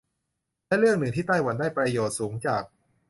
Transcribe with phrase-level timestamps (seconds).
[0.67, 2.63] และเรื่องหนึ่งที่ไต้หวันได้ประโยชน์สูงจาก